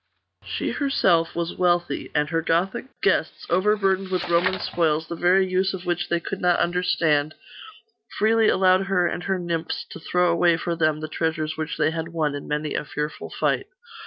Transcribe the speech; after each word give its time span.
She 0.43 0.71
herself 0.71 1.35
was 1.35 1.55
wealthy; 1.55 2.09
and 2.15 2.27
her 2.31 2.41
Gothic 2.41 2.87
guests, 3.03 3.45
overburdened 3.51 4.09
with 4.09 4.29
Roman 4.29 4.59
spoils, 4.59 5.07
the 5.07 5.15
very 5.15 5.47
use 5.47 5.75
of 5.75 5.85
which 5.85 6.09
they 6.09 6.19
could 6.19 6.41
not 6.41 6.59
understand, 6.59 7.35
freely 8.17 8.47
allowed 8.47 8.85
her 8.87 9.05
and 9.05 9.21
her 9.25 9.37
nymphs 9.37 9.85
to 9.91 9.99
throw 9.99 10.31
away 10.31 10.57
for 10.57 10.75
them 10.75 11.01
the 11.01 11.07
treasures 11.07 11.55
which 11.55 11.77
they 11.77 11.91
had 11.91 12.07
won 12.07 12.33
in 12.33 12.47
many 12.47 12.73
a 12.73 12.83
fearful 12.83 13.29
fight. 13.29 13.67